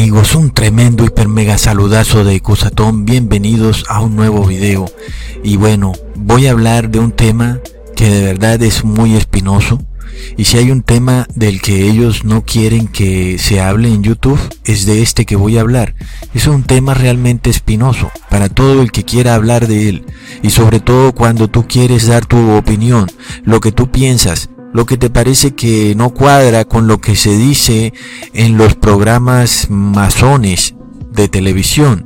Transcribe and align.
amigos? 0.00 0.34
Un 0.34 0.50
tremendo 0.50 1.04
hiper 1.04 1.28
mega 1.28 1.58
saludazo 1.58 2.24
de 2.24 2.40
Cusatón. 2.40 3.04
Bienvenidos 3.04 3.84
a 3.90 4.00
un 4.00 4.16
nuevo 4.16 4.46
video. 4.46 4.86
Y 5.44 5.56
bueno, 5.56 5.92
voy 6.14 6.46
a 6.46 6.52
hablar 6.52 6.88
de 6.88 7.00
un 7.00 7.12
tema 7.12 7.60
que 7.96 8.08
de 8.08 8.24
verdad 8.24 8.62
es 8.62 8.82
muy 8.82 9.14
espinoso. 9.14 9.78
Y 10.38 10.46
si 10.46 10.56
hay 10.56 10.70
un 10.70 10.80
tema 10.80 11.28
del 11.34 11.60
que 11.60 11.86
ellos 11.86 12.24
no 12.24 12.46
quieren 12.46 12.88
que 12.88 13.36
se 13.38 13.60
hable 13.60 13.88
en 13.88 14.02
YouTube, 14.02 14.40
es 14.64 14.86
de 14.86 15.02
este 15.02 15.26
que 15.26 15.36
voy 15.36 15.58
a 15.58 15.60
hablar. 15.60 15.94
Es 16.32 16.46
un 16.46 16.62
tema 16.62 16.94
realmente 16.94 17.50
espinoso 17.50 18.10
para 18.30 18.48
todo 18.48 18.80
el 18.80 18.92
que 18.92 19.04
quiera 19.04 19.34
hablar 19.34 19.66
de 19.66 19.90
él. 19.90 20.06
Y 20.42 20.48
sobre 20.48 20.80
todo 20.80 21.14
cuando 21.14 21.48
tú 21.48 21.66
quieres 21.68 22.06
dar 22.06 22.24
tu 22.24 22.52
opinión, 22.52 23.06
lo 23.44 23.60
que 23.60 23.70
tú 23.70 23.90
piensas, 23.90 24.48
lo 24.72 24.86
que 24.86 24.96
te 24.96 25.10
parece 25.10 25.54
que 25.54 25.94
no 25.96 26.10
cuadra 26.10 26.64
con 26.64 26.86
lo 26.86 27.00
que 27.00 27.16
se 27.16 27.36
dice 27.36 27.92
en 28.32 28.56
los 28.56 28.74
programas 28.74 29.68
masones 29.70 30.74
de 31.10 31.28
televisión, 31.28 32.04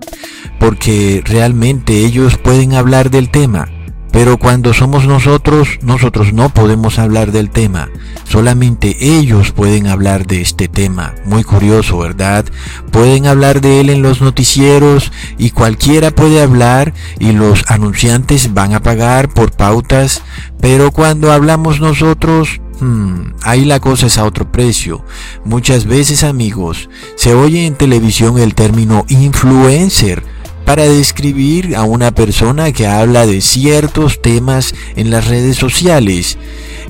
porque 0.58 1.22
realmente 1.24 2.04
ellos 2.04 2.38
pueden 2.38 2.74
hablar 2.74 3.10
del 3.10 3.30
tema, 3.30 3.68
pero 4.14 4.38
cuando 4.38 4.72
somos 4.72 5.08
nosotros, 5.08 5.80
nosotros 5.82 6.32
no 6.32 6.48
podemos 6.48 7.00
hablar 7.00 7.32
del 7.32 7.50
tema. 7.50 7.88
Solamente 8.22 8.96
ellos 9.00 9.50
pueden 9.50 9.88
hablar 9.88 10.28
de 10.28 10.40
este 10.40 10.68
tema. 10.68 11.16
Muy 11.24 11.42
curioso, 11.42 11.98
¿verdad? 11.98 12.44
Pueden 12.92 13.26
hablar 13.26 13.60
de 13.60 13.80
él 13.80 13.90
en 13.90 14.02
los 14.02 14.20
noticieros 14.20 15.10
y 15.36 15.50
cualquiera 15.50 16.12
puede 16.12 16.40
hablar 16.40 16.94
y 17.18 17.32
los 17.32 17.64
anunciantes 17.66 18.54
van 18.54 18.72
a 18.72 18.82
pagar 18.84 19.30
por 19.30 19.50
pautas. 19.50 20.22
Pero 20.60 20.92
cuando 20.92 21.32
hablamos 21.32 21.80
nosotros, 21.80 22.60
Hmm, 22.80 23.34
ahí 23.42 23.64
la 23.64 23.78
cosa 23.78 24.06
es 24.06 24.18
a 24.18 24.24
otro 24.24 24.50
precio. 24.50 25.04
Muchas 25.44 25.86
veces 25.86 26.24
amigos, 26.24 26.88
se 27.14 27.32
oye 27.32 27.66
en 27.66 27.76
televisión 27.76 28.38
el 28.38 28.54
término 28.54 29.06
influencer 29.08 30.24
para 30.64 30.84
describir 30.84 31.76
a 31.76 31.82
una 31.82 32.10
persona 32.12 32.72
que 32.72 32.86
habla 32.86 33.26
de 33.26 33.40
ciertos 33.40 34.20
temas 34.20 34.74
en 34.96 35.10
las 35.10 35.28
redes 35.28 35.56
sociales. 35.56 36.38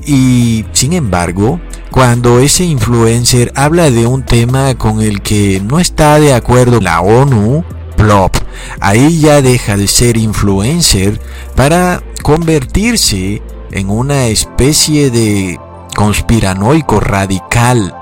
Y 0.05 0.65
sin 0.71 0.93
embargo, 0.93 1.59
cuando 1.91 2.39
ese 2.39 2.65
influencer 2.65 3.51
habla 3.55 3.89
de 3.91 4.07
un 4.07 4.23
tema 4.23 4.75
con 4.75 5.01
el 5.01 5.21
que 5.21 5.61
no 5.63 5.79
está 5.79 6.19
de 6.19 6.33
acuerdo 6.33 6.79
la 6.79 7.01
ONU, 7.01 7.63
plop, 7.95 8.35
ahí 8.79 9.19
ya 9.19 9.41
deja 9.41 9.77
de 9.77 9.87
ser 9.87 10.17
influencer 10.17 11.19
para 11.55 12.03
convertirse 12.21 13.41
en 13.71 13.89
una 13.89 14.27
especie 14.27 15.09
de 15.09 15.59
conspiranoico 15.95 16.99
radical 16.99 17.93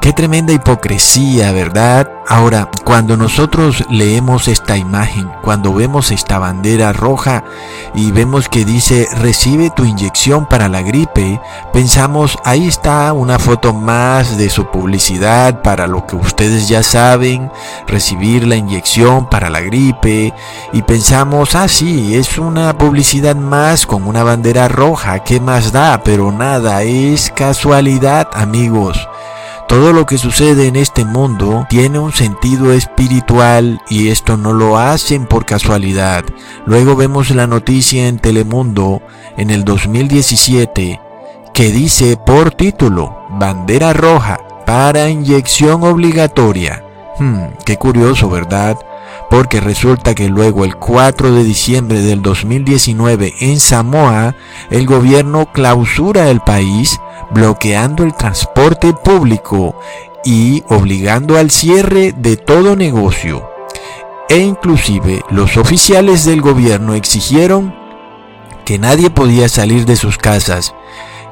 Qué 0.00 0.14
tremenda 0.14 0.54
hipocresía, 0.54 1.52
¿verdad? 1.52 2.10
Ahora, 2.26 2.70
cuando 2.86 3.18
nosotros 3.18 3.84
leemos 3.90 4.48
esta 4.48 4.78
imagen, 4.78 5.30
cuando 5.42 5.74
vemos 5.74 6.10
esta 6.10 6.38
bandera 6.38 6.94
roja 6.94 7.44
y 7.94 8.10
vemos 8.10 8.48
que 8.48 8.64
dice 8.64 9.06
recibe 9.18 9.68
tu 9.68 9.84
inyección 9.84 10.46
para 10.46 10.70
la 10.70 10.80
gripe, 10.80 11.38
pensamos 11.74 12.38
ahí 12.44 12.66
está 12.66 13.12
una 13.12 13.38
foto 13.38 13.74
más 13.74 14.38
de 14.38 14.48
su 14.48 14.70
publicidad 14.70 15.60
para 15.60 15.86
lo 15.86 16.06
que 16.06 16.16
ustedes 16.16 16.66
ya 16.66 16.82
saben, 16.82 17.52
recibir 17.86 18.46
la 18.46 18.56
inyección 18.56 19.28
para 19.28 19.50
la 19.50 19.60
gripe 19.60 20.32
y 20.72 20.80
pensamos, 20.80 21.54
ah 21.54 21.68
sí, 21.68 22.14
es 22.14 22.38
una 22.38 22.78
publicidad 22.78 23.36
más 23.36 23.84
con 23.84 24.06
una 24.06 24.22
bandera 24.22 24.66
roja, 24.66 25.18
¿qué 25.24 25.40
más 25.40 25.72
da? 25.72 26.00
Pero 26.02 26.32
nada, 26.32 26.84
es 26.84 27.30
casualidad 27.36 28.28
amigos. 28.32 29.06
Todo 29.70 29.92
lo 29.92 30.04
que 30.04 30.18
sucede 30.18 30.66
en 30.66 30.74
este 30.74 31.04
mundo 31.04 31.64
tiene 31.70 32.00
un 32.00 32.12
sentido 32.12 32.72
espiritual 32.72 33.80
y 33.88 34.08
esto 34.08 34.36
no 34.36 34.52
lo 34.52 34.76
hacen 34.76 35.26
por 35.26 35.46
casualidad. 35.46 36.24
Luego 36.66 36.96
vemos 36.96 37.30
la 37.30 37.46
noticia 37.46 38.08
en 38.08 38.18
Telemundo 38.18 39.00
en 39.36 39.50
el 39.50 39.64
2017 39.64 41.00
que 41.54 41.70
dice 41.70 42.16
por 42.16 42.50
título 42.50 43.16
Bandera 43.30 43.92
Roja 43.92 44.40
para 44.66 45.08
inyección 45.08 45.84
obligatoria. 45.84 46.82
Hmm, 47.20 47.50
qué 47.64 47.76
curioso, 47.76 48.28
¿verdad? 48.28 48.76
porque 49.28 49.60
resulta 49.60 50.14
que 50.14 50.28
luego 50.28 50.64
el 50.64 50.74
4 50.74 51.32
de 51.32 51.44
diciembre 51.44 52.00
del 52.00 52.20
2019 52.20 53.34
en 53.40 53.60
Samoa, 53.60 54.34
el 54.70 54.86
gobierno 54.86 55.52
clausura 55.52 56.30
el 56.30 56.40
país 56.40 57.00
bloqueando 57.30 58.04
el 58.04 58.14
transporte 58.14 58.92
público 58.92 59.78
y 60.24 60.62
obligando 60.68 61.38
al 61.38 61.50
cierre 61.50 62.12
de 62.12 62.36
todo 62.36 62.76
negocio. 62.76 63.48
E 64.28 64.38
inclusive 64.38 65.24
los 65.30 65.56
oficiales 65.56 66.24
del 66.24 66.40
gobierno 66.40 66.94
exigieron 66.94 67.74
que 68.64 68.78
nadie 68.78 69.10
podía 69.10 69.48
salir 69.48 69.86
de 69.86 69.96
sus 69.96 70.18
casas 70.18 70.74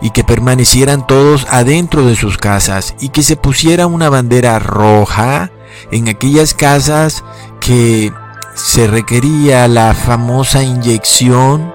y 0.01 0.11
que 0.11 0.25
permanecieran 0.25 1.07
todos 1.07 1.47
adentro 1.51 2.05
de 2.05 2.17
sus 2.17 2.39
casas 2.39 2.95
y 3.01 3.11
que 3.11 3.23
se 3.23 3.37
pusiera 3.37 3.87
una 3.87 4.09
bandera 4.09 4.59
roja 4.59 5.51
en 5.91 6.09
aquellas 6.09 6.55
casas 6.55 7.25
que 7.61 8.13
se 8.55 8.87
requería 8.87 9.69
la 9.69 9.95
famosa 9.95 10.63
inyección 10.63 11.73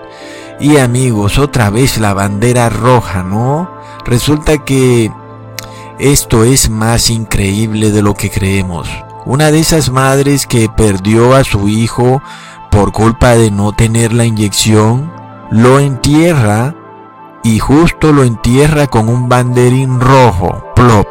y 0.59 0.77
amigos, 0.77 1.37
otra 1.37 1.69
vez 1.69 1.97
la 1.97 2.13
bandera 2.13 2.69
roja, 2.69 3.23
¿no? 3.23 3.72
Resulta 4.05 4.57
que 4.57 5.11
esto 5.99 6.43
es 6.43 6.69
más 6.69 7.09
increíble 7.09 7.91
de 7.91 8.01
lo 8.01 8.13
que 8.13 8.29
creemos. 8.29 8.89
Una 9.25 9.51
de 9.51 9.59
esas 9.59 9.89
madres 9.89 10.45
que 10.47 10.69
perdió 10.69 11.35
a 11.35 11.43
su 11.43 11.69
hijo 11.69 12.21
por 12.71 12.91
culpa 12.91 13.35
de 13.35 13.51
no 13.51 13.71
tener 13.71 14.11
la 14.11 14.25
inyección, 14.25 15.11
lo 15.51 15.79
entierra 15.79 16.75
y 17.43 17.59
justo 17.59 18.11
lo 18.11 18.23
entierra 18.23 18.87
con 18.87 19.07
un 19.07 19.29
banderín 19.29 19.99
rojo, 19.99 20.63
plop. 20.75 21.07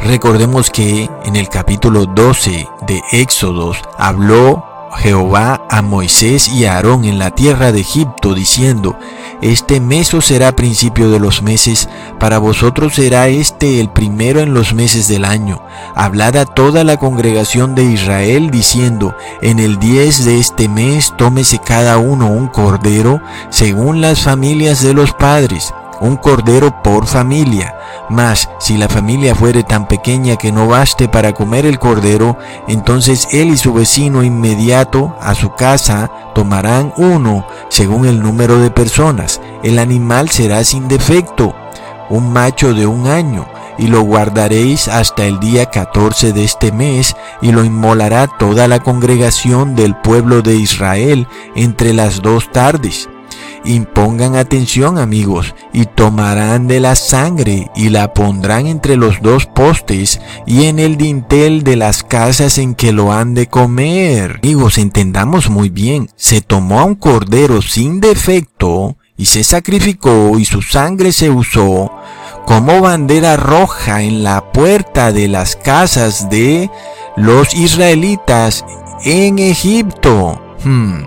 Recordemos 0.00 0.70
que 0.70 1.10
en 1.24 1.36
el 1.36 1.48
capítulo 1.48 2.06
12 2.06 2.68
de 2.86 3.02
Éxodos 3.12 3.82
habló 3.98 4.75
Jehová 4.96 5.66
a 5.70 5.82
Moisés 5.82 6.48
y 6.48 6.64
a 6.64 6.74
Aarón 6.74 7.04
en 7.04 7.18
la 7.18 7.30
tierra 7.30 7.72
de 7.72 7.80
Egipto, 7.80 8.34
diciendo, 8.34 8.98
Este 9.42 9.80
mes 9.80 10.12
será 10.20 10.56
principio 10.56 11.10
de 11.10 11.20
los 11.20 11.42
meses, 11.42 11.88
para 12.18 12.38
vosotros 12.38 12.94
será 12.94 13.28
este 13.28 13.80
el 13.80 13.90
primero 13.90 14.40
en 14.40 14.54
los 14.54 14.74
meses 14.74 15.08
del 15.08 15.24
año. 15.24 15.62
Hablad 15.94 16.36
a 16.36 16.46
toda 16.46 16.84
la 16.84 16.96
congregación 16.96 17.74
de 17.74 17.84
Israel, 17.84 18.50
diciendo, 18.50 19.14
En 19.42 19.58
el 19.58 19.78
diez 19.78 20.24
de 20.24 20.38
este 20.38 20.68
mes 20.68 21.14
tómese 21.16 21.58
cada 21.58 21.98
uno 21.98 22.26
un 22.26 22.48
cordero, 22.48 23.20
según 23.50 24.00
las 24.00 24.22
familias 24.22 24.82
de 24.82 24.94
los 24.94 25.12
padres 25.12 25.72
un 26.00 26.16
cordero 26.16 26.82
por 26.82 27.06
familia. 27.06 27.76
Mas 28.08 28.48
si 28.58 28.76
la 28.76 28.88
familia 28.88 29.34
fuere 29.34 29.62
tan 29.62 29.88
pequeña 29.88 30.36
que 30.36 30.52
no 30.52 30.68
baste 30.68 31.08
para 31.08 31.32
comer 31.32 31.66
el 31.66 31.78
cordero, 31.78 32.36
entonces 32.68 33.28
él 33.32 33.48
y 33.48 33.56
su 33.56 33.72
vecino 33.72 34.22
inmediato 34.22 35.16
a 35.20 35.34
su 35.34 35.54
casa 35.54 36.10
tomarán 36.34 36.92
uno 36.96 37.46
según 37.68 38.06
el 38.06 38.22
número 38.22 38.58
de 38.58 38.70
personas. 38.70 39.40
El 39.62 39.78
animal 39.78 40.30
será 40.30 40.62
sin 40.64 40.88
defecto, 40.88 41.54
un 42.08 42.32
macho 42.32 42.74
de 42.74 42.86
un 42.86 43.06
año, 43.08 43.46
y 43.78 43.88
lo 43.88 44.02
guardaréis 44.02 44.88
hasta 44.88 45.26
el 45.26 45.38
día 45.40 45.66
14 45.66 46.32
de 46.32 46.44
este 46.44 46.72
mes, 46.72 47.16
y 47.42 47.52
lo 47.52 47.64
inmolará 47.64 48.26
toda 48.26 48.68
la 48.68 48.80
congregación 48.80 49.74
del 49.74 49.96
pueblo 49.96 50.42
de 50.42 50.54
Israel 50.56 51.26
entre 51.54 51.92
las 51.92 52.22
dos 52.22 52.50
tardes 52.52 53.08
Impongan 53.66 54.36
atención 54.36 54.96
amigos 54.96 55.52
y 55.72 55.86
tomarán 55.86 56.68
de 56.68 56.78
la 56.78 56.94
sangre 56.94 57.68
y 57.74 57.88
la 57.88 58.14
pondrán 58.14 58.68
entre 58.68 58.94
los 58.96 59.20
dos 59.22 59.46
postes 59.46 60.20
y 60.46 60.66
en 60.66 60.78
el 60.78 60.96
dintel 60.96 61.64
de 61.64 61.74
las 61.74 62.04
casas 62.04 62.58
en 62.58 62.76
que 62.76 62.92
lo 62.92 63.12
han 63.12 63.34
de 63.34 63.48
comer. 63.48 64.38
Amigos, 64.44 64.78
entendamos 64.78 65.50
muy 65.50 65.68
bien, 65.68 66.08
se 66.14 66.40
tomó 66.40 66.78
a 66.78 66.84
un 66.84 66.94
cordero 66.94 67.60
sin 67.60 67.98
defecto 67.98 68.96
y 69.16 69.26
se 69.26 69.42
sacrificó 69.42 70.38
y 70.38 70.44
su 70.44 70.62
sangre 70.62 71.10
se 71.10 71.28
usó 71.28 71.90
como 72.46 72.80
bandera 72.80 73.36
roja 73.36 74.02
en 74.02 74.22
la 74.22 74.52
puerta 74.52 75.10
de 75.10 75.26
las 75.26 75.56
casas 75.56 76.30
de 76.30 76.70
los 77.16 77.52
israelitas 77.52 78.64
en 79.04 79.40
Egipto. 79.40 80.40
Hmm, 80.62 81.02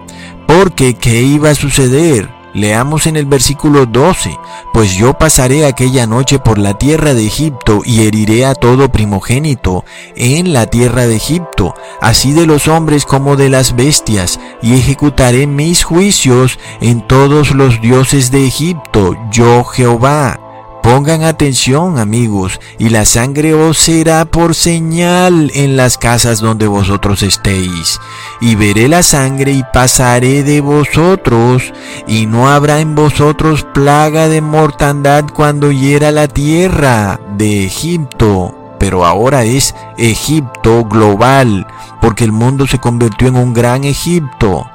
porque, 0.45 0.95
¿qué 0.95 1.21
iba 1.21 1.51
a 1.51 1.55
suceder? 1.55 2.38
Leamos 2.54 3.06
en 3.07 3.16
el 3.16 3.25
versículo 3.25 3.86
12, 3.86 4.38
pues 4.74 4.96
yo 4.96 5.13
pasaré 5.13 5.66
aquella 5.66 6.07
noche 6.07 6.40
por 6.40 6.57
la 6.57 6.78
tierra 6.78 7.13
de 7.13 7.28
Egipto 7.28 7.81
y 7.86 8.01
heriré 8.07 8.46
a 8.46 8.56
todo 8.56 8.92
primogénito 8.92 9.86
en 10.16 10.51
la 10.51 10.66
tierra 10.66 11.06
de 11.06 11.16
Egipto, 11.16 11.75
así 12.01 12.34
de 12.34 12.48
los 12.48 12.68
hombres 12.68 13.06
como 13.06 13.36
de 13.36 13.50
las 13.50 13.75
bestias, 13.75 14.40
y 14.62 14.74
ejecutaré 14.74 15.46
mis 15.46 15.84
juicios 15.84 16.57
en 16.81 17.06
todos 17.06 17.51
los 17.51 17.81
dioses 17.81 18.31
de 18.31 18.48
Egipto, 18.48 19.16
yo 19.31 19.63
Jehová 19.63 20.49
Pongan 20.89 21.24
atención 21.24 22.00
amigos, 22.00 22.59
y 22.80 22.89
la 22.89 23.06
sangre 23.06 23.53
os 23.53 23.77
será 23.77 24.25
por 24.25 24.56
señal 24.56 25.51
en 25.53 25.77
las 25.77 26.00
casas 26.00 26.39
donde 26.39 26.65
vosotros 26.65 27.21
estéis. 27.21 28.00
Y 28.41 28.56
veré 28.56 28.88
la 28.88 29.03
sangre 29.03 29.51
y 29.51 29.63
pasaré 29.71 30.41
de 30.41 30.62
vosotros, 30.62 31.71
y 32.07 32.25
no 32.25 32.50
habrá 32.50 32.80
en 32.80 32.95
vosotros 32.95 33.68
plaga 33.71 34.30
de 34.30 34.41
mortandad 34.41 35.25
cuando 35.31 35.71
hiera 35.71 36.09
la 36.09 36.27
tierra 36.27 37.19
de 37.38 37.65
Egipto. 37.65 38.56
Pero 38.80 39.06
ahora 39.06 39.44
es 39.44 39.75
Egipto 40.00 40.86
global, 40.86 41.68
porque 42.01 42.24
el 42.24 42.31
mundo 42.31 42.65
se 42.65 42.80
convirtió 42.80 43.27
en 43.27 43.36
un 43.36 43.53
gran 43.53 43.83
Egipto. 43.83 44.65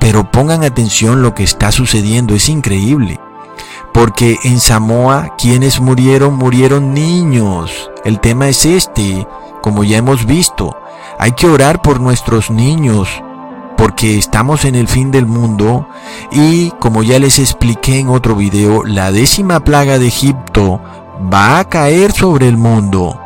Pero 0.00 0.28
pongan 0.28 0.64
atención 0.64 1.22
lo 1.22 1.36
que 1.36 1.44
está 1.44 1.70
sucediendo, 1.70 2.34
es 2.34 2.48
increíble 2.48 3.20
porque 3.92 4.38
en 4.44 4.58
Samoa 4.58 5.34
quienes 5.36 5.80
murieron 5.80 6.36
murieron 6.36 6.94
niños. 6.94 7.90
El 8.04 8.20
tema 8.20 8.48
es 8.48 8.64
este, 8.64 9.26
como 9.62 9.84
ya 9.84 9.98
hemos 9.98 10.26
visto. 10.26 10.76
Hay 11.18 11.32
que 11.32 11.46
orar 11.46 11.82
por 11.82 12.00
nuestros 12.00 12.50
niños, 12.50 13.08
porque 13.76 14.18
estamos 14.18 14.64
en 14.64 14.74
el 14.74 14.88
fin 14.88 15.10
del 15.10 15.26
mundo 15.26 15.86
y 16.30 16.70
como 16.80 17.02
ya 17.02 17.18
les 17.18 17.38
expliqué 17.38 17.98
en 17.98 18.08
otro 18.08 18.34
video, 18.34 18.82
la 18.84 19.12
décima 19.12 19.60
plaga 19.60 19.98
de 19.98 20.08
Egipto 20.08 20.80
va 21.32 21.58
a 21.58 21.68
caer 21.68 22.12
sobre 22.12 22.48
el 22.48 22.56
mundo 22.56 23.18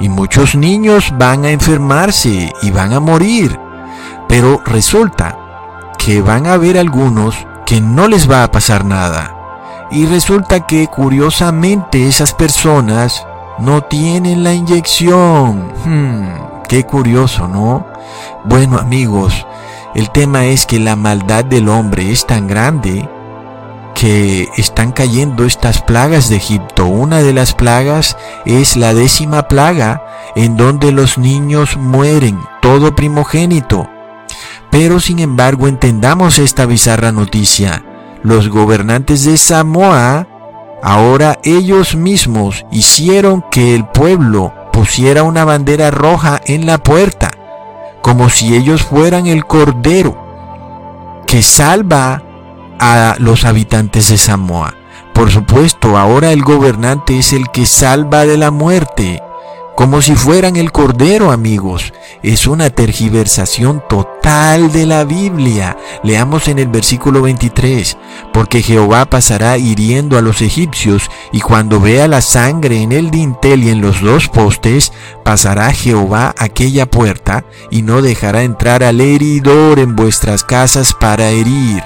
y 0.00 0.08
muchos 0.08 0.54
niños 0.54 1.12
van 1.18 1.44
a 1.44 1.50
enfermarse 1.50 2.52
y 2.62 2.70
van 2.70 2.92
a 2.92 3.00
morir. 3.00 3.58
Pero 4.28 4.62
resulta 4.64 5.38
que 5.98 6.22
van 6.22 6.46
a 6.46 6.54
haber 6.54 6.78
algunos 6.78 7.36
que 7.66 7.80
no 7.80 8.08
les 8.08 8.30
va 8.30 8.44
a 8.44 8.50
pasar 8.50 8.84
nada 8.84 9.41
y 9.92 10.06
resulta 10.06 10.66
que 10.66 10.86
curiosamente 10.86 12.08
esas 12.08 12.32
personas 12.32 13.26
no 13.58 13.82
tienen 13.82 14.42
la 14.42 14.54
inyección. 14.54 15.70
Hmm, 15.84 16.62
qué 16.66 16.84
curioso, 16.84 17.46
¿no? 17.46 17.86
Bueno 18.44 18.78
amigos, 18.78 19.46
el 19.94 20.10
tema 20.10 20.46
es 20.46 20.64
que 20.64 20.78
la 20.78 20.96
maldad 20.96 21.44
del 21.44 21.68
hombre 21.68 22.10
es 22.10 22.26
tan 22.26 22.48
grande 22.48 23.08
que 23.94 24.48
están 24.56 24.92
cayendo 24.92 25.44
estas 25.44 25.82
plagas 25.82 26.30
de 26.30 26.36
Egipto. 26.36 26.86
Una 26.86 27.20
de 27.20 27.34
las 27.34 27.52
plagas 27.52 28.16
es 28.46 28.76
la 28.76 28.94
décima 28.94 29.46
plaga 29.46 30.06
en 30.34 30.56
donde 30.56 30.90
los 30.90 31.18
niños 31.18 31.76
mueren, 31.76 32.40
todo 32.62 32.96
primogénito. 32.96 33.88
Pero 34.70 35.00
sin 35.00 35.18
embargo 35.18 35.68
entendamos 35.68 36.38
esta 36.38 36.64
bizarra 36.64 37.12
noticia 37.12 37.84
los 38.22 38.48
gobernantes 38.48 39.24
de 39.24 39.36
Samoa, 39.36 40.26
ahora 40.82 41.38
ellos 41.44 41.96
mismos 41.96 42.64
hicieron 42.70 43.44
que 43.50 43.74
el 43.74 43.86
pueblo 43.86 44.52
pusiera 44.72 45.22
una 45.22 45.44
bandera 45.44 45.90
roja 45.90 46.40
en 46.46 46.66
la 46.66 46.78
puerta, 46.78 47.30
como 48.00 48.28
si 48.28 48.54
ellos 48.54 48.82
fueran 48.82 49.26
el 49.26 49.44
cordero 49.44 50.16
que 51.26 51.42
salva 51.42 52.22
a 52.78 53.16
los 53.18 53.44
habitantes 53.44 54.08
de 54.08 54.18
Samoa. 54.18 54.74
Por 55.14 55.30
supuesto, 55.30 55.96
ahora 55.96 56.32
el 56.32 56.42
gobernante 56.42 57.18
es 57.18 57.32
el 57.32 57.48
que 57.50 57.66
salva 57.66 58.24
de 58.24 58.36
la 58.36 58.50
muerte 58.50 59.22
como 59.82 60.00
si 60.00 60.14
fueran 60.14 60.54
el 60.54 60.70
Cordero, 60.70 61.32
amigos. 61.32 61.92
Es 62.22 62.46
una 62.46 62.70
tergiversación 62.70 63.82
total 63.88 64.70
de 64.70 64.86
la 64.86 65.02
Biblia. 65.02 65.76
Leamos 66.04 66.46
en 66.46 66.60
el 66.60 66.68
versículo 66.68 67.22
23, 67.22 67.98
porque 68.32 68.62
Jehová 68.62 69.06
pasará 69.06 69.58
hiriendo 69.58 70.16
a 70.16 70.20
los 70.20 70.40
egipcios, 70.40 71.10
y 71.32 71.40
cuando 71.40 71.80
vea 71.80 72.06
la 72.06 72.20
sangre 72.20 72.80
en 72.80 72.92
el 72.92 73.10
dintel 73.10 73.64
y 73.64 73.70
en 73.70 73.80
los 73.80 74.00
dos 74.00 74.28
postes, 74.28 74.92
pasará 75.24 75.72
Jehová 75.72 76.32
aquella 76.38 76.86
puerta, 76.86 77.44
y 77.68 77.82
no 77.82 78.02
dejará 78.02 78.44
entrar 78.44 78.84
al 78.84 79.00
heridor 79.00 79.80
en 79.80 79.96
vuestras 79.96 80.44
casas 80.44 80.94
para 80.94 81.30
herir. 81.30 81.82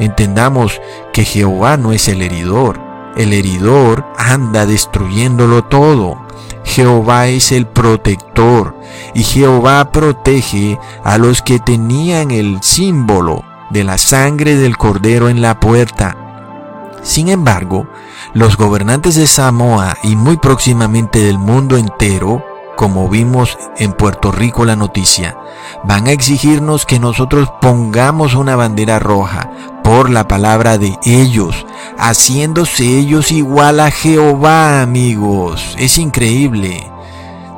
Entendamos 0.00 0.80
que 1.12 1.24
Jehová 1.24 1.76
no 1.76 1.92
es 1.92 2.08
el 2.08 2.20
heridor. 2.20 2.87
El 3.16 3.32
heridor 3.32 4.04
anda 4.16 4.66
destruyéndolo 4.66 5.64
todo. 5.64 6.18
Jehová 6.64 7.28
es 7.28 7.50
el 7.52 7.66
protector 7.66 8.78
y 9.14 9.22
Jehová 9.22 9.90
protege 9.90 10.78
a 11.02 11.18
los 11.18 11.42
que 11.42 11.58
tenían 11.58 12.30
el 12.30 12.62
símbolo 12.62 13.42
de 13.70 13.84
la 13.84 13.98
sangre 13.98 14.56
del 14.56 14.76
cordero 14.76 15.28
en 15.28 15.42
la 15.42 15.58
puerta. 15.60 16.16
Sin 17.02 17.28
embargo, 17.28 17.86
los 18.34 18.56
gobernantes 18.56 19.14
de 19.16 19.26
Samoa 19.26 19.96
y 20.02 20.14
muy 20.16 20.36
próximamente 20.36 21.20
del 21.20 21.38
mundo 21.38 21.76
entero, 21.76 22.44
como 22.76 23.08
vimos 23.08 23.56
en 23.78 23.92
Puerto 23.92 24.30
Rico 24.30 24.64
la 24.64 24.76
noticia, 24.76 25.36
van 25.84 26.06
a 26.06 26.12
exigirnos 26.12 26.86
que 26.86 26.98
nosotros 26.98 27.50
pongamos 27.60 28.34
una 28.34 28.56
bandera 28.56 28.98
roja 28.98 29.50
por 29.88 30.10
la 30.10 30.28
palabra 30.28 30.76
de 30.76 30.98
ellos, 31.02 31.64
haciéndose 31.96 32.84
ellos 32.84 33.32
igual 33.32 33.80
a 33.80 33.90
Jehová, 33.90 34.82
amigos. 34.82 35.74
Es 35.78 35.96
increíble. 35.96 36.92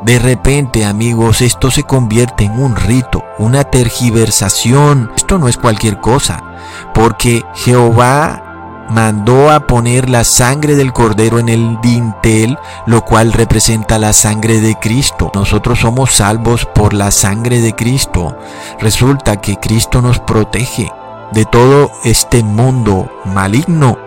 De 0.05 0.21
repente, 0.21 0.85
amigos, 0.85 1.41
esto 1.41 1.73
se 1.73 1.83
convierte 1.83 2.45
en 2.45 2.53
un 2.53 2.77
rito, 2.77 3.25
una 3.39 3.65
tergiversación. 3.65 5.11
Esto 5.17 5.41
no 5.41 5.49
es 5.49 5.57
cualquier 5.57 5.99
cosa, 6.01 6.55
porque 6.95 7.43
Jehová 7.57 8.87
mandó 8.91 9.51
a 9.51 9.67
poner 9.67 10.09
la 10.09 10.23
sangre 10.23 10.77
del 10.77 10.93
cordero 10.93 11.41
en 11.41 11.49
el 11.49 11.81
dintel, 11.83 12.57
lo 12.87 13.05
cual 13.05 13.33
representa 13.33 13.99
la 13.99 14.13
sangre 14.13 14.61
de 14.61 14.77
Cristo. 14.77 15.33
Nosotros 15.35 15.81
somos 15.81 16.13
salvos 16.13 16.65
por 16.65 16.95
la 16.95 17.11
sangre 17.11 17.61
de 17.61 17.75
Cristo. 17.75 18.39
Resulta 18.79 19.41
que 19.41 19.57
Cristo 19.57 20.01
nos 20.01 20.21
protege 20.21 20.93
de 21.33 21.45
todo 21.45 21.91
este 22.05 22.43
mundo 22.43 23.11
maligno. 23.25 23.99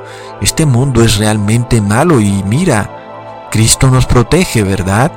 Este 0.41 0.65
mundo 0.65 1.03
es 1.03 1.17
realmente 1.17 1.81
malo 1.81 2.19
y 2.19 2.43
mira, 2.43 3.47
Cristo 3.51 3.89
nos 3.89 4.05
protege, 4.05 4.63
¿verdad? 4.63 5.11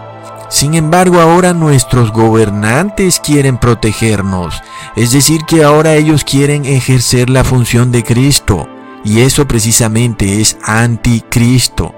Sin 0.49 0.75
embargo, 0.75 1.21
ahora 1.21 1.53
nuestros 1.53 2.13
gobernantes 2.13 3.19
quieren 3.19 3.59
protegernos, 3.59 4.63
es 4.95 5.11
decir, 5.11 5.41
que 5.45 5.65
ahora 5.65 5.95
ellos 5.95 6.23
quieren 6.23 6.65
ejercer 6.65 7.31
la 7.31 7.43
función 7.43 7.91
de 7.91 8.05
Cristo, 8.05 8.69
y 9.05 9.23
eso 9.23 9.49
precisamente 9.49 10.41
es 10.41 10.57
anticristo. 10.63 11.95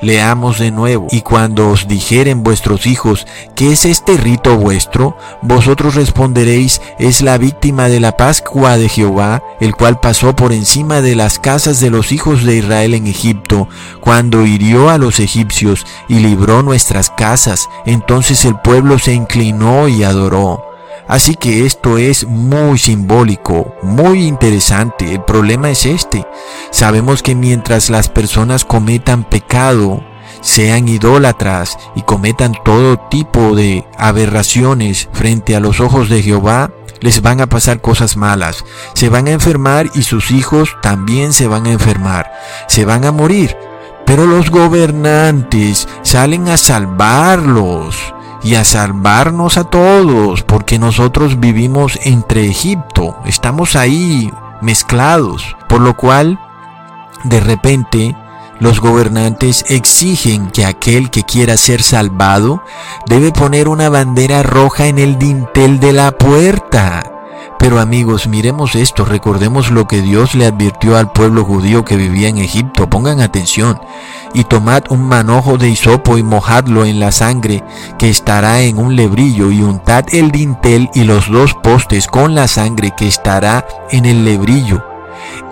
Leamos 0.00 0.58
de 0.58 0.70
nuevo, 0.70 1.06
y 1.10 1.22
cuando 1.22 1.70
os 1.70 1.88
dijeren 1.88 2.42
vuestros 2.42 2.86
hijos, 2.86 3.26
¿qué 3.54 3.72
es 3.72 3.84
este 3.84 4.16
rito 4.16 4.56
vuestro? 4.56 5.16
Vosotros 5.42 5.94
responderéis, 5.94 6.80
es 6.98 7.22
la 7.22 7.38
víctima 7.38 7.88
de 7.88 8.00
la 8.00 8.16
Pascua 8.16 8.76
de 8.76 8.88
Jehová, 8.88 9.42
el 9.60 9.74
cual 9.74 10.00
pasó 10.00 10.34
por 10.36 10.52
encima 10.52 11.00
de 11.00 11.16
las 11.16 11.38
casas 11.38 11.80
de 11.80 11.90
los 11.90 12.12
hijos 12.12 12.44
de 12.44 12.56
Israel 12.56 12.94
en 12.94 13.06
Egipto, 13.06 13.68
cuando 14.00 14.46
hirió 14.46 14.90
a 14.90 14.98
los 14.98 15.20
egipcios 15.20 15.86
y 16.08 16.20
libró 16.20 16.62
nuestras 16.62 17.10
casas. 17.10 17.68
Entonces 17.86 18.44
el 18.44 18.56
pueblo 18.56 18.98
se 18.98 19.14
inclinó 19.14 19.88
y 19.88 20.04
adoró. 20.04 20.73
Así 21.06 21.34
que 21.34 21.66
esto 21.66 21.98
es 21.98 22.26
muy 22.26 22.78
simbólico, 22.78 23.74
muy 23.82 24.24
interesante. 24.24 25.12
El 25.12 25.22
problema 25.22 25.70
es 25.70 25.86
este. 25.86 26.26
Sabemos 26.70 27.22
que 27.22 27.34
mientras 27.34 27.90
las 27.90 28.08
personas 28.08 28.64
cometan 28.64 29.24
pecado, 29.24 30.02
sean 30.40 30.88
idólatras 30.88 31.78
y 31.94 32.02
cometan 32.02 32.54
todo 32.64 32.98
tipo 32.98 33.54
de 33.54 33.86
aberraciones 33.98 35.08
frente 35.12 35.56
a 35.56 35.60
los 35.60 35.80
ojos 35.80 36.08
de 36.08 36.22
Jehová, 36.22 36.70
les 37.00 37.20
van 37.20 37.40
a 37.40 37.46
pasar 37.46 37.80
cosas 37.80 38.16
malas. 38.16 38.64
Se 38.94 39.08
van 39.10 39.26
a 39.26 39.32
enfermar 39.32 39.90
y 39.94 40.02
sus 40.02 40.30
hijos 40.30 40.76
también 40.80 41.32
se 41.32 41.48
van 41.48 41.66
a 41.66 41.72
enfermar. 41.72 42.32
Se 42.66 42.84
van 42.84 43.04
a 43.04 43.12
morir. 43.12 43.56
Pero 44.06 44.26
los 44.26 44.50
gobernantes 44.50 45.88
salen 46.02 46.48
a 46.48 46.56
salvarlos 46.56 48.14
y 48.44 48.56
a 48.56 48.64
salvarnos 48.64 49.56
a 49.56 49.64
todos, 49.64 50.42
porque 50.42 50.78
nosotros 50.78 51.40
vivimos 51.40 51.98
entre 52.04 52.46
Egipto, 52.46 53.16
estamos 53.24 53.74
ahí 53.74 54.30
mezclados, 54.60 55.56
por 55.68 55.80
lo 55.80 55.96
cual 55.96 56.38
de 57.24 57.40
repente 57.40 58.14
los 58.60 58.80
gobernantes 58.80 59.64
exigen 59.68 60.50
que 60.50 60.66
aquel 60.66 61.10
que 61.10 61.24
quiera 61.24 61.56
ser 61.56 61.82
salvado 61.82 62.62
debe 63.06 63.32
poner 63.32 63.66
una 63.68 63.88
bandera 63.88 64.42
roja 64.42 64.86
en 64.86 64.98
el 64.98 65.18
dintel 65.18 65.80
de 65.80 65.92
la 65.92 66.12
puerta. 66.12 67.13
Pero 67.58 67.80
amigos, 67.80 68.26
miremos 68.26 68.74
esto, 68.74 69.04
recordemos 69.04 69.70
lo 69.70 69.86
que 69.86 70.02
Dios 70.02 70.34
le 70.34 70.46
advirtió 70.46 70.98
al 70.98 71.10
pueblo 71.12 71.44
judío 71.44 71.84
que 71.84 71.96
vivía 71.96 72.28
en 72.28 72.38
Egipto. 72.38 72.90
Pongan 72.90 73.20
atención. 73.20 73.80
Y 74.34 74.44
tomad 74.44 74.82
un 74.90 75.02
manojo 75.02 75.56
de 75.56 75.70
hisopo 75.70 76.18
y 76.18 76.22
mojadlo 76.22 76.84
en 76.84 77.00
la 77.00 77.12
sangre 77.12 77.64
que 77.98 78.10
estará 78.10 78.60
en 78.60 78.78
un 78.78 78.96
lebrillo 78.96 79.50
y 79.50 79.62
untad 79.62 80.04
el 80.12 80.30
dintel 80.30 80.90
y 80.92 81.04
los 81.04 81.30
dos 81.30 81.54
postes 81.54 82.06
con 82.06 82.34
la 82.34 82.48
sangre 82.48 82.92
que 82.96 83.06
estará 83.06 83.66
en 83.90 84.04
el 84.04 84.24
lebrillo. 84.24 84.84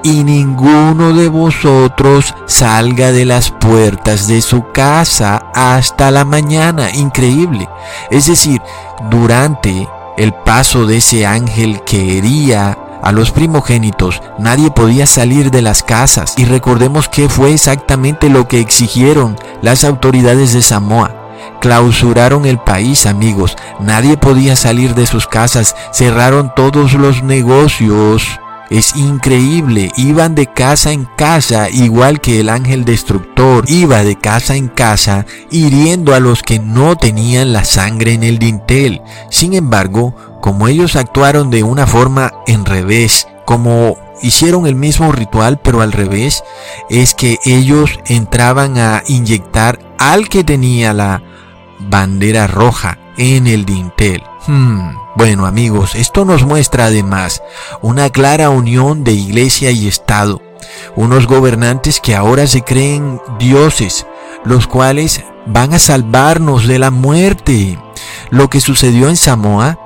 y 0.04 0.24
ninguno 0.24 1.12
de 1.12 1.28
vosotros 1.28 2.34
salga 2.46 3.12
de 3.12 3.24
las 3.24 3.50
puertas 3.50 4.26
de 4.26 4.42
su 4.42 4.70
casa 4.72 5.46
hasta 5.54 6.10
la 6.10 6.24
mañana. 6.24 6.90
Increíble. 6.90 7.68
Es 8.10 8.26
decir, 8.26 8.60
durante 9.10 9.88
el 10.16 10.32
paso 10.32 10.86
de 10.86 10.98
ese 10.98 11.26
ángel 11.26 11.82
que 11.84 12.18
hería 12.18 12.78
a 13.02 13.12
los 13.12 13.32
primogénitos, 13.32 14.22
nadie 14.38 14.70
podía 14.70 15.06
salir 15.06 15.50
de 15.50 15.62
las 15.62 15.82
casas. 15.82 16.34
Y 16.36 16.44
recordemos 16.44 17.08
que 17.08 17.28
fue 17.28 17.52
exactamente 17.52 18.28
lo 18.28 18.46
que 18.46 18.60
exigieron 18.60 19.36
las 19.60 19.84
autoridades 19.84 20.52
de 20.52 20.62
Samoa. 20.62 21.16
Clausuraron 21.60 22.44
el 22.44 22.58
país, 22.58 23.06
amigos. 23.06 23.56
Nadie 23.80 24.16
podía 24.16 24.56
salir 24.56 24.94
de 24.94 25.06
sus 25.06 25.26
casas. 25.26 25.76
Cerraron 25.92 26.52
todos 26.54 26.94
los 26.94 27.22
negocios. 27.22 28.40
Es 28.72 28.96
increíble, 28.96 29.92
iban 29.98 30.34
de 30.34 30.46
casa 30.46 30.92
en 30.92 31.04
casa, 31.18 31.68
igual 31.68 32.22
que 32.22 32.40
el 32.40 32.48
ángel 32.48 32.86
destructor 32.86 33.66
iba 33.68 34.02
de 34.02 34.16
casa 34.16 34.56
en 34.56 34.68
casa, 34.68 35.26
hiriendo 35.50 36.14
a 36.14 36.20
los 36.20 36.42
que 36.42 36.58
no 36.58 36.96
tenían 36.96 37.52
la 37.52 37.64
sangre 37.64 38.14
en 38.14 38.22
el 38.22 38.38
dintel. 38.38 39.02
Sin 39.28 39.52
embargo, 39.52 40.16
como 40.40 40.68
ellos 40.68 40.96
actuaron 40.96 41.50
de 41.50 41.62
una 41.62 41.86
forma 41.86 42.32
en 42.46 42.64
revés, 42.64 43.28
como 43.44 43.98
hicieron 44.22 44.66
el 44.66 44.74
mismo 44.74 45.12
ritual 45.12 45.60
pero 45.62 45.82
al 45.82 45.92
revés, 45.92 46.42
es 46.88 47.12
que 47.12 47.38
ellos 47.44 48.00
entraban 48.06 48.78
a 48.78 49.02
inyectar 49.06 49.80
al 49.98 50.30
que 50.30 50.44
tenía 50.44 50.94
la 50.94 51.22
bandera 51.78 52.46
roja 52.46 52.96
en 53.18 53.46
el 53.48 53.66
dintel. 53.66 54.22
Hmm. 54.46 55.01
Bueno 55.14 55.44
amigos, 55.44 55.94
esto 55.94 56.24
nos 56.24 56.44
muestra 56.44 56.86
además 56.86 57.42
una 57.82 58.08
clara 58.08 58.48
unión 58.48 59.04
de 59.04 59.12
iglesia 59.12 59.70
y 59.70 59.86
Estado, 59.86 60.40
unos 60.96 61.26
gobernantes 61.26 62.00
que 62.00 62.14
ahora 62.16 62.46
se 62.46 62.62
creen 62.62 63.20
dioses, 63.38 64.06
los 64.44 64.66
cuales 64.66 65.22
van 65.44 65.74
a 65.74 65.78
salvarnos 65.78 66.66
de 66.66 66.78
la 66.78 66.90
muerte. 66.90 67.78
Lo 68.30 68.48
que 68.48 68.62
sucedió 68.62 69.10
en 69.10 69.16
Samoa 69.16 69.78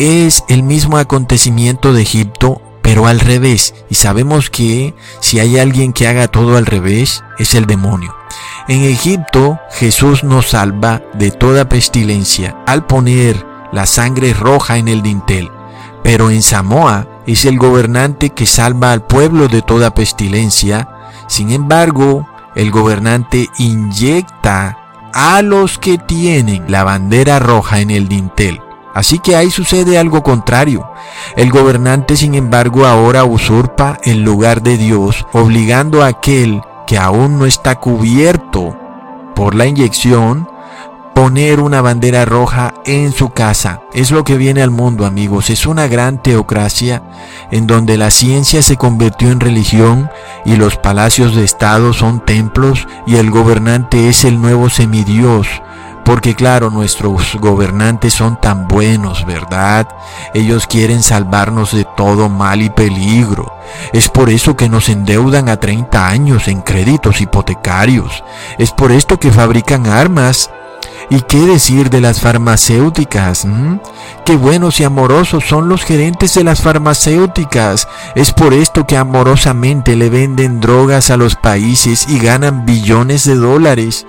es 0.00 0.42
el 0.48 0.64
mismo 0.64 0.98
acontecimiento 0.98 1.92
de 1.92 2.02
Egipto, 2.02 2.60
pero 2.82 3.06
al 3.06 3.20
revés. 3.20 3.72
Y 3.88 3.94
sabemos 3.94 4.50
que 4.50 4.94
si 5.20 5.38
hay 5.38 5.60
alguien 5.60 5.92
que 5.92 6.08
haga 6.08 6.26
todo 6.26 6.56
al 6.56 6.66
revés, 6.66 7.22
es 7.38 7.54
el 7.54 7.66
demonio. 7.66 8.16
En 8.66 8.82
Egipto 8.82 9.60
Jesús 9.70 10.24
nos 10.24 10.48
salva 10.48 11.02
de 11.14 11.30
toda 11.30 11.68
pestilencia 11.68 12.56
al 12.66 12.84
poner 12.84 13.55
la 13.76 13.84
sangre 13.84 14.32
roja 14.32 14.78
en 14.78 14.88
el 14.88 15.02
dintel. 15.02 15.50
Pero 16.02 16.30
en 16.30 16.42
Samoa 16.42 17.06
es 17.26 17.44
el 17.44 17.58
gobernante 17.58 18.30
que 18.30 18.46
salva 18.46 18.90
al 18.92 19.04
pueblo 19.04 19.48
de 19.48 19.60
toda 19.60 19.92
pestilencia. 19.92 20.88
Sin 21.26 21.52
embargo, 21.52 22.26
el 22.54 22.70
gobernante 22.70 23.50
inyecta 23.58 24.78
a 25.12 25.42
los 25.42 25.78
que 25.78 25.98
tienen 25.98 26.64
la 26.68 26.84
bandera 26.84 27.38
roja 27.38 27.80
en 27.80 27.90
el 27.90 28.08
dintel. 28.08 28.62
Así 28.94 29.18
que 29.18 29.36
ahí 29.36 29.50
sucede 29.50 29.98
algo 29.98 30.22
contrario. 30.22 30.88
El 31.36 31.50
gobernante, 31.50 32.16
sin 32.16 32.34
embargo, 32.34 32.86
ahora 32.86 33.24
usurpa 33.24 33.98
el 34.04 34.22
lugar 34.22 34.62
de 34.62 34.78
Dios, 34.78 35.26
obligando 35.34 36.02
a 36.02 36.06
aquel 36.06 36.62
que 36.86 36.96
aún 36.96 37.38
no 37.38 37.44
está 37.44 37.74
cubierto 37.74 38.74
por 39.34 39.54
la 39.54 39.66
inyección 39.66 40.48
poner 41.16 41.60
una 41.60 41.80
bandera 41.80 42.26
roja 42.26 42.74
en 42.84 43.10
su 43.10 43.30
casa. 43.30 43.80
Es 43.94 44.10
lo 44.10 44.22
que 44.22 44.36
viene 44.36 44.62
al 44.62 44.70
mundo, 44.70 45.06
amigos. 45.06 45.48
Es 45.48 45.64
una 45.64 45.88
gran 45.88 46.22
teocracia 46.22 47.02
en 47.50 47.66
donde 47.66 47.96
la 47.96 48.10
ciencia 48.10 48.60
se 48.60 48.76
convirtió 48.76 49.30
en 49.30 49.40
religión 49.40 50.10
y 50.44 50.56
los 50.56 50.76
palacios 50.76 51.34
de 51.34 51.42
Estado 51.42 51.94
son 51.94 52.22
templos 52.22 52.86
y 53.06 53.16
el 53.16 53.30
gobernante 53.30 54.10
es 54.10 54.24
el 54.26 54.42
nuevo 54.42 54.68
semidios. 54.68 55.48
Porque 56.04 56.34
claro, 56.34 56.68
nuestros 56.68 57.36
gobernantes 57.36 58.12
son 58.12 58.38
tan 58.38 58.68
buenos, 58.68 59.24
¿verdad? 59.24 59.88
Ellos 60.34 60.66
quieren 60.66 61.02
salvarnos 61.02 61.72
de 61.72 61.86
todo 61.96 62.28
mal 62.28 62.60
y 62.60 62.68
peligro. 62.68 63.54
Es 63.94 64.10
por 64.10 64.28
eso 64.28 64.54
que 64.54 64.68
nos 64.68 64.90
endeudan 64.90 65.48
a 65.48 65.56
30 65.58 66.08
años 66.08 66.46
en 66.46 66.60
créditos 66.60 67.22
hipotecarios. 67.22 68.22
Es 68.58 68.70
por 68.70 68.92
esto 68.92 69.18
que 69.18 69.32
fabrican 69.32 69.86
armas 69.86 70.50
¿Y 71.08 71.20
qué 71.20 71.38
decir 71.38 71.88
de 71.88 72.00
las 72.00 72.20
farmacéuticas? 72.20 73.44
¿Mm? 73.44 73.78
Qué 74.24 74.36
buenos 74.36 74.80
y 74.80 74.84
amorosos 74.84 75.44
son 75.44 75.68
los 75.68 75.84
gerentes 75.84 76.34
de 76.34 76.42
las 76.42 76.60
farmacéuticas. 76.60 77.86
Es 78.16 78.32
por 78.32 78.52
esto 78.52 78.86
que 78.88 78.96
amorosamente 78.96 79.94
le 79.94 80.10
venden 80.10 80.60
drogas 80.60 81.10
a 81.10 81.16
los 81.16 81.36
países 81.36 82.06
y 82.08 82.18
ganan 82.18 82.66
billones 82.66 83.24
de 83.24 83.36
dólares. 83.36 84.04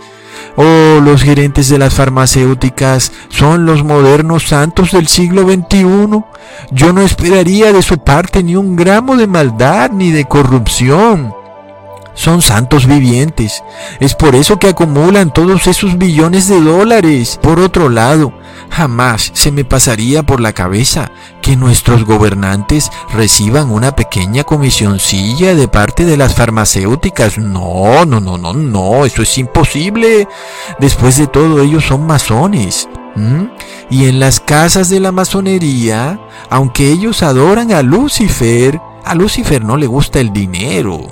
Oh, 0.55 0.99
los 1.03 1.21
gerentes 1.21 1.69
de 1.69 1.77
las 1.77 1.93
farmacéuticas 1.93 3.11
son 3.29 3.67
los 3.67 3.83
modernos 3.83 4.47
santos 4.47 4.91
del 4.91 5.07
siglo 5.07 5.43
XXI. 5.43 6.23
Yo 6.71 6.93
no 6.93 7.01
esperaría 7.01 7.73
de 7.73 7.83
su 7.83 7.99
parte 7.99 8.41
ni 8.41 8.55
un 8.55 8.75
gramo 8.75 9.15
de 9.17 9.27
maldad 9.27 9.91
ni 9.91 10.11
de 10.11 10.25
corrupción 10.25 11.31
son 12.17 12.41
santos 12.41 12.87
vivientes. 12.87 13.63
Es 13.99 14.15
por 14.15 14.35
eso 14.35 14.57
que 14.57 14.69
acumulan 14.69 15.31
todos 15.31 15.67
esos 15.67 15.97
billones 15.97 16.47
de 16.47 16.59
dólares. 16.59 17.39
Por 17.41 17.59
otro 17.59 17.89
lado, 17.89 18.33
jamás 18.71 19.31
se 19.33 19.51
me 19.51 19.63
pasaría 19.63 20.23
por 20.23 20.41
la 20.41 20.51
cabeza 20.51 21.11
que 21.43 21.55
nuestros 21.55 22.05
gobernantes 22.05 22.91
reciban 23.13 23.69
una 23.69 23.95
pequeña 23.95 24.43
comisioncilla 24.43 25.53
de 25.53 25.67
parte 25.67 26.05
de 26.05 26.17
las 26.17 26.33
farmacéuticas. 26.33 27.37
No, 27.37 28.03
no, 28.05 28.19
no, 28.19 28.37
no, 28.37 28.51
no, 28.51 29.05
eso 29.05 29.21
es 29.21 29.37
imposible. 29.37 30.27
Después 30.79 31.17
de 31.17 31.27
todo, 31.27 31.61
ellos 31.61 31.85
son 31.85 32.05
masones. 32.07 32.89
Y 33.89 34.05
en 34.05 34.19
las 34.19 34.39
casas 34.39 34.89
de 34.89 34.99
la 34.99 35.11
masonería, 35.11 36.19
aunque 36.49 36.91
ellos 36.91 37.23
adoran 37.23 37.71
a 37.71 37.81
Lucifer, 37.81 38.79
a 39.09 39.15
Lucifer 39.15 39.63
no 39.63 39.77
le 39.77 39.87
gusta 39.87 40.19
el 40.19 40.33
dinero 40.33 41.07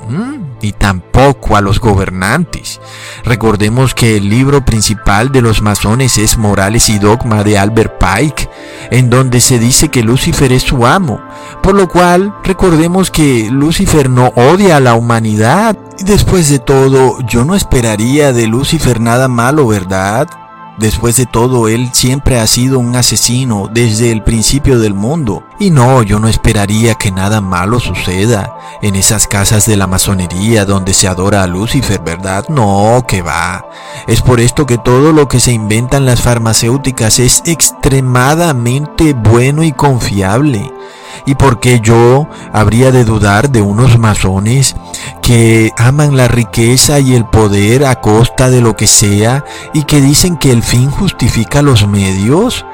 ni 0.61 0.71
tampoco 0.71 1.55
a 1.55 1.61
los 1.61 1.79
gobernantes. 1.79 2.81
Recordemos 3.23 3.93
que 3.93 4.17
el 4.17 4.29
libro 4.29 4.65
principal 4.65 5.31
de 5.31 5.41
los 5.41 5.61
masones 5.61 6.17
es 6.17 6.37
Morales 6.37 6.89
y 6.89 6.97
Dogma 6.97 7.43
de 7.43 7.57
Albert 7.57 7.99
Pike, 7.99 8.49
en 8.91 9.09
donde 9.09 9.41
se 9.41 9.59
dice 9.59 9.89
que 9.89 10.03
Lucifer 10.03 10.51
es 10.51 10.63
su 10.63 10.85
amo, 10.85 11.21
por 11.61 11.75
lo 11.75 11.87
cual 11.87 12.33
recordemos 12.43 13.11
que 13.11 13.49
Lucifer 13.51 14.09
no 14.09 14.33
odia 14.35 14.77
a 14.77 14.81
la 14.81 14.95
humanidad. 14.95 15.77
Después 16.03 16.49
de 16.49 16.59
todo, 16.59 17.19
yo 17.27 17.45
no 17.45 17.55
esperaría 17.55 18.33
de 18.33 18.47
Lucifer 18.47 18.99
nada 18.99 19.27
malo, 19.27 19.67
¿verdad? 19.67 20.27
Después 20.77 21.15
de 21.15 21.25
todo, 21.25 21.69
él 21.69 21.89
siempre 21.93 22.37
ha 22.39 22.47
sido 22.47 22.79
un 22.79 22.95
asesino 22.97 23.69
desde 23.71 24.11
el 24.11 24.23
principio 24.23 24.77
del 24.77 24.93
mundo. 24.93 25.43
Y 25.57 25.69
no, 25.69 26.03
yo 26.03 26.19
no 26.19 26.27
esperaría 26.27 26.95
que 26.95 27.11
nada 27.11 27.39
malo 27.39 27.79
suceda 27.79 28.57
en 28.81 28.95
esas 28.95 29.27
casas 29.27 29.65
de 29.65 29.77
la 29.77 29.87
masonería 29.87 30.65
donde 30.65 30.93
se 30.93 31.07
adora 31.07 31.43
a 31.43 31.47
Lucifer, 31.47 32.01
¿verdad? 32.01 32.49
No, 32.49 33.05
que 33.07 33.21
va. 33.21 33.65
Es 34.05 34.21
por 34.21 34.41
esto 34.41 34.65
que 34.65 34.77
todo 34.77 35.13
lo 35.13 35.29
que 35.29 35.39
se 35.39 35.53
inventan 35.53 36.05
las 36.05 36.21
farmacéuticas 36.21 37.19
es 37.19 37.41
extremadamente 37.45 39.13
bueno 39.13 39.63
y 39.63 39.71
confiable. 39.71 40.73
¿Y 41.25 41.35
por 41.35 41.59
qué 41.59 41.79
yo 41.79 42.27
habría 42.53 42.91
de 42.91 43.05
dudar 43.05 43.49
de 43.49 43.61
unos 43.61 43.97
masones 43.97 44.75
que 45.21 45.71
aman 45.77 46.17
la 46.17 46.27
riqueza 46.27 46.99
y 46.99 47.15
el 47.15 47.25
poder 47.25 47.85
a 47.85 48.01
costa 48.01 48.49
de 48.49 48.61
lo 48.61 48.75
que 48.75 48.87
sea 48.87 49.43
y 49.73 49.83
que 49.83 50.01
dicen 50.01 50.37
que 50.37 50.51
el 50.51 50.63
fin 50.63 50.89
justifica 50.89 51.61
los 51.61 51.87
medios? 51.87 52.65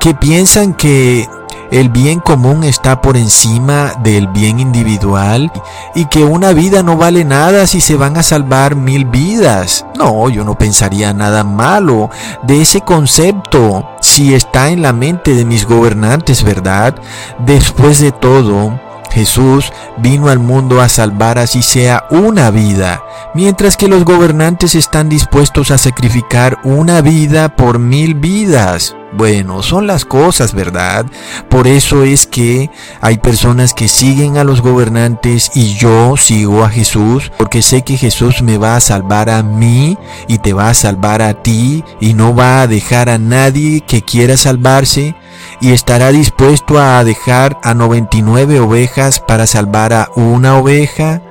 Que 0.00 0.14
piensan 0.14 0.74
que 0.74 1.28
el 1.70 1.88
bien 1.88 2.20
común 2.20 2.64
está 2.64 3.00
por 3.00 3.16
encima 3.16 3.92
del 4.02 4.28
bien 4.28 4.60
individual 4.60 5.50
y 5.94 6.06
que 6.06 6.24
una 6.24 6.52
vida 6.52 6.82
no 6.82 6.96
vale 6.96 7.24
nada 7.24 7.66
si 7.66 7.80
se 7.80 7.96
van 7.96 8.16
a 8.16 8.22
salvar 8.22 8.76
mil 8.76 9.04
vidas. 9.04 9.86
No, 9.96 10.28
yo 10.28 10.44
no 10.44 10.56
pensaría 10.56 11.12
nada 11.12 11.44
malo 11.44 12.10
de 12.42 12.62
ese 12.62 12.80
concepto 12.80 13.88
si 14.00 14.34
está 14.34 14.70
en 14.70 14.82
la 14.82 14.92
mente 14.92 15.34
de 15.34 15.44
mis 15.44 15.66
gobernantes, 15.66 16.42
¿verdad? 16.42 16.94
Después 17.38 18.00
de 18.00 18.12
todo, 18.12 18.80
Jesús 19.16 19.72
vino 19.96 20.28
al 20.28 20.38
mundo 20.38 20.82
a 20.82 20.90
salvar 20.90 21.38
así 21.38 21.62
sea 21.62 22.04
una 22.10 22.50
vida, 22.50 23.02
mientras 23.34 23.78
que 23.78 23.88
los 23.88 24.04
gobernantes 24.04 24.74
están 24.74 25.08
dispuestos 25.08 25.70
a 25.70 25.78
sacrificar 25.78 26.58
una 26.64 27.00
vida 27.00 27.56
por 27.56 27.78
mil 27.78 28.14
vidas. 28.14 28.94
Bueno, 29.14 29.62
son 29.62 29.86
las 29.86 30.04
cosas, 30.04 30.52
¿verdad? 30.52 31.06
Por 31.48 31.66
eso 31.66 32.04
es 32.04 32.26
que 32.26 32.68
hay 33.00 33.16
personas 33.16 33.72
que 33.72 33.88
siguen 33.88 34.36
a 34.36 34.44
los 34.44 34.60
gobernantes 34.60 35.50
y 35.54 35.76
yo 35.76 36.18
sigo 36.18 36.62
a 36.62 36.68
Jesús, 36.68 37.32
porque 37.38 37.62
sé 37.62 37.80
que 37.80 37.96
Jesús 37.96 38.42
me 38.42 38.58
va 38.58 38.76
a 38.76 38.80
salvar 38.80 39.30
a 39.30 39.42
mí 39.42 39.96
y 40.28 40.36
te 40.36 40.52
va 40.52 40.68
a 40.68 40.74
salvar 40.74 41.22
a 41.22 41.42
ti 41.42 41.82
y 42.00 42.12
no 42.12 42.34
va 42.34 42.60
a 42.60 42.66
dejar 42.66 43.08
a 43.08 43.16
nadie 43.16 43.80
que 43.80 44.02
quiera 44.02 44.36
salvarse. 44.36 45.14
Y 45.60 45.72
estará 45.72 46.12
dispuesto 46.12 46.78
a 46.78 47.02
dejar 47.04 47.58
a 47.62 47.74
99 47.74 48.60
ovejas 48.60 49.20
para 49.20 49.46
salvar 49.46 49.92
a 49.92 50.08
una 50.16 50.56
oveja. 50.56 51.22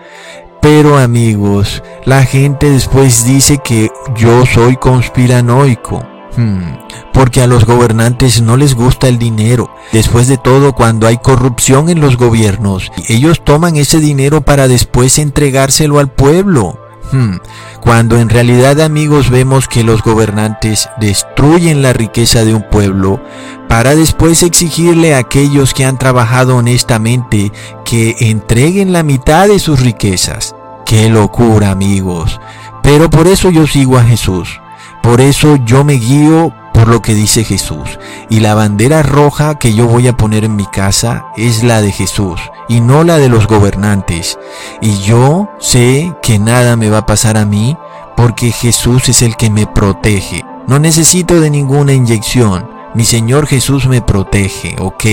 Pero 0.61 0.97
amigos, 0.97 1.83
la 2.05 2.23
gente 2.23 2.69
después 2.69 3.25
dice 3.25 3.59
que 3.63 3.91
yo 4.15 4.45
soy 4.45 4.77
conspiranoico. 4.77 6.03
Hmm, 6.37 6.77
porque 7.13 7.41
a 7.41 7.47
los 7.47 7.65
gobernantes 7.65 8.41
no 8.41 8.57
les 8.57 8.75
gusta 8.75 9.07
el 9.07 9.17
dinero. 9.17 9.73
Después 9.91 10.27
de 10.27 10.37
todo, 10.37 10.73
cuando 10.73 11.07
hay 11.07 11.17
corrupción 11.17 11.89
en 11.89 12.01
los 12.01 12.17
gobiernos, 12.17 12.91
ellos 13.07 13.43
toman 13.43 13.77
ese 13.77 13.99
dinero 13.99 14.41
para 14.41 14.67
después 14.67 15.17
entregárselo 15.19 15.99
al 15.99 16.09
pueblo. 16.09 16.84
Hmm, 17.11 17.35
cuando 17.81 18.17
en 18.17 18.29
realidad 18.29 18.81
amigos 18.81 19.29
vemos 19.29 19.67
que 19.67 19.83
los 19.83 20.01
gobernantes 20.01 20.89
destruyen 20.99 21.81
la 21.81 21.93
riqueza 21.93 22.43
de 22.43 22.53
un 22.53 22.63
pueblo 22.69 23.21
para 23.69 23.95
después 23.95 24.41
exigirle 24.43 25.13
a 25.13 25.19
aquellos 25.19 25.73
que 25.73 25.85
han 25.85 25.97
trabajado 25.97 26.57
honestamente 26.57 27.51
que 27.83 28.15
entreguen 28.19 28.91
la 28.91 29.03
mitad 29.03 29.47
de 29.47 29.59
sus 29.59 29.79
riquezas. 29.79 30.55
¡Qué 30.85 31.09
locura 31.09 31.71
amigos! 31.71 32.39
Pero 32.81 33.09
por 33.09 33.27
eso 33.27 33.49
yo 33.49 33.65
sigo 33.67 33.97
a 33.97 34.03
Jesús. 34.03 34.59
Por 35.05 35.21
eso 35.21 35.57
yo 35.57 35.83
me 35.83 35.93
guío 35.93 36.51
por 36.73 36.87
lo 36.87 37.03
que 37.03 37.13
dice 37.13 37.43
Jesús. 37.43 37.99
Y 38.27 38.39
la 38.39 38.55
bandera 38.55 39.03
roja 39.03 39.59
que 39.59 39.75
yo 39.75 39.85
voy 39.85 40.07
a 40.07 40.17
poner 40.17 40.43
en 40.43 40.55
mi 40.55 40.65
casa 40.65 41.27
es 41.37 41.61
la 41.61 41.83
de 41.83 41.91
Jesús 41.91 42.41
y 42.67 42.81
no 42.81 43.03
la 43.03 43.19
de 43.19 43.29
los 43.29 43.45
gobernantes. 43.45 44.39
Y 44.81 44.97
yo 45.03 45.47
sé 45.59 46.11
que 46.23 46.39
nada 46.39 46.75
me 46.75 46.89
va 46.89 46.97
a 46.97 47.05
pasar 47.05 47.37
a 47.37 47.45
mí 47.45 47.77
porque 48.17 48.51
Jesús 48.51 49.07
es 49.07 49.21
el 49.21 49.35
que 49.37 49.51
me 49.51 49.67
protege. 49.67 50.43
No 50.65 50.79
necesito 50.79 51.39
de 51.39 51.51
ninguna 51.51 51.93
inyección. 51.93 52.74
Mi 52.95 53.03
Señor 53.03 53.45
Jesús 53.45 53.87
me 53.87 54.01
protege, 54.01 54.77
¿ok? 54.79 55.03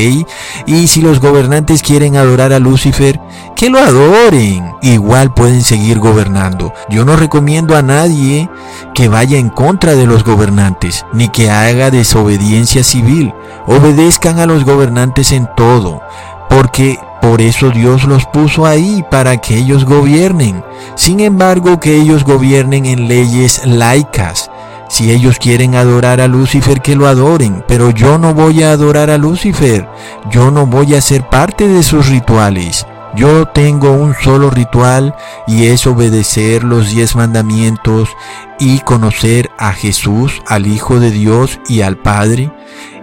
Y 0.67 0.87
si 0.87 1.03
los 1.03 1.19
gobernantes 1.19 1.83
quieren 1.83 2.17
adorar 2.17 2.53
a 2.53 2.61
Lucifer, 2.61 3.21
que 3.57 3.71
lo 3.71 3.79
adoren. 3.81 4.73
Igual 4.83 5.35
pueden 5.35 5.63
seguir 5.63 5.99
gobernando. 5.99 6.73
Yo 6.89 7.05
no 7.05 7.17
recomiendo 7.17 7.77
a 7.77 7.83
nadie 7.83 8.49
que 8.95 9.09
vaya 9.09 9.37
en 9.37 9.49
contra 9.49 9.95
de 9.95 10.07
los 10.07 10.23
gobernantes, 10.23 11.05
ni 11.13 11.29
que 11.29 11.51
haga 11.51 11.91
desobediencia 11.91 12.85
civil. 12.85 13.35
Obedezcan 13.67 14.39
a 14.39 14.47
los 14.47 14.65
gobernantes 14.65 15.33
en 15.33 15.49
todo, 15.57 16.03
porque 16.49 17.01
por 17.21 17.41
eso 17.41 17.71
Dios 17.71 18.05
los 18.05 18.27
puso 18.27 18.65
ahí, 18.65 19.05
para 19.11 19.39
que 19.39 19.57
ellos 19.57 19.85
gobiernen. 19.85 20.65
Sin 20.95 21.19
embargo, 21.19 21.81
que 21.81 21.97
ellos 21.97 22.25
gobiernen 22.25 22.87
en 22.87 23.09
leyes 23.09 23.67
laicas 23.67 24.52
si 24.93 25.11
ellos 25.11 25.39
quieren 25.39 25.75
adorar 25.75 26.21
a 26.21 26.29
Lucifer, 26.29 26.83
que 26.83 26.97
lo 26.97 27.07
adoren, 27.07 27.65
pero 27.67 27.89
yo 27.89 28.19
no 28.19 28.35
voy 28.35 28.63
a 28.63 28.73
adorar 28.73 29.09
a 29.09 29.17
Lucifer, 29.17 29.89
yo 30.31 30.51
no 30.51 30.67
voy 30.67 30.95
a 30.95 31.01
ser 31.01 31.27
parte 31.31 31.67
de 31.67 31.83
sus 31.83 32.11
rituales. 32.11 32.87
Yo 33.17 33.47
tengo 33.47 33.93
un 33.93 34.15
solo 34.15 34.51
ritual 34.51 35.15
y 35.47 35.69
es 35.69 35.87
obedecer 35.87 36.63
los 36.63 36.91
diez 36.91 37.17
mandamientos 37.17 38.11
y 38.61 38.81
conocer 38.81 39.49
a 39.57 39.73
Jesús, 39.73 40.43
al 40.47 40.67
Hijo 40.67 41.01
de 41.01 41.11
Dios 41.11 41.59
y 41.71 41.81
al 41.81 41.97
Padre. 41.97 42.53